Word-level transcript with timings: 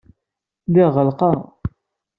Lliɣ 0.67 0.89
ɣelqeɣ. 0.95 1.37